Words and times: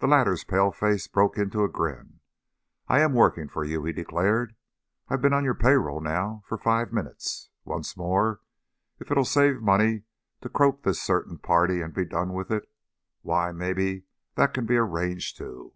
The 0.00 0.08
latter's 0.08 0.42
pale 0.42 0.72
face 0.72 1.06
broke 1.06 1.38
into 1.38 1.62
a 1.62 1.68
grin. 1.68 2.18
"I 2.88 2.98
am 3.00 3.12
working 3.12 3.46
for 3.46 3.62
you," 3.62 3.84
he 3.84 3.92
declared. 3.92 4.56
"I've 5.08 5.20
been 5.22 5.32
on 5.32 5.44
your 5.44 5.54
pay 5.54 5.74
roll 5.76 6.00
now 6.00 6.42
for 6.44 6.58
five 6.58 6.92
minutes. 6.92 7.48
What's 7.62 7.96
more, 7.96 8.40
if 8.98 9.12
it'll 9.12 9.24
save 9.24 9.62
money 9.62 10.02
to 10.40 10.48
croak 10.48 10.82
this 10.82 11.00
certain 11.00 11.38
party 11.38 11.80
and 11.80 11.94
be 11.94 12.04
done 12.04 12.32
with 12.32 12.50
it, 12.50 12.68
why, 13.22 13.52
maybe 13.52 14.02
that 14.34 14.54
can 14.54 14.66
be 14.66 14.76
arranged, 14.76 15.36
too. 15.36 15.72